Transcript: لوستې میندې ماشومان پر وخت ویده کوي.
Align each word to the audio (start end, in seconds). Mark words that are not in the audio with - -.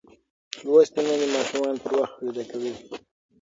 لوستې 0.65 0.99
میندې 1.05 1.27
ماشومان 1.33 1.75
پر 1.83 1.91
وخت 1.99 2.15
ویده 2.21 2.43
کوي. 2.51 2.73